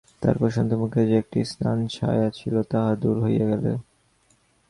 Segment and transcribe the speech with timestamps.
[0.21, 3.65] তাহার প্রশান্ত মুখে যে একটি ম্লান ছায়া ছিল, তাহা দূর হইয়া গেল।